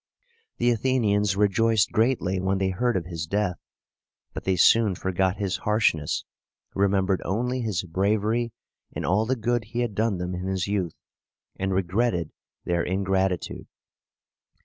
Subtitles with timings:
[0.57, 3.57] The Athenians rejoiced greatly when they heard of his death;
[4.33, 6.25] but they soon forgot his harshness,
[6.73, 8.51] remembered only his bravery
[8.91, 10.95] and all the good he had done them in his youth,
[11.59, 12.31] and regretted
[12.65, 13.67] their ingratitude.